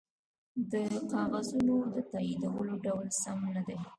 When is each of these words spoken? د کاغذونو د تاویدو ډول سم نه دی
د 0.71 0.73
کاغذونو 1.11 1.75
د 1.95 1.97
تاویدو 2.11 2.49
ډول 2.85 3.07
سم 3.21 3.39
نه 3.55 3.61
دی 3.67 3.79